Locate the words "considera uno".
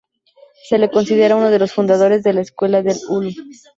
0.89-1.51